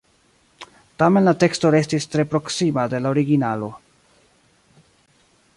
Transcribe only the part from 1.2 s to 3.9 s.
la teksto restis tre proksima de la originalo.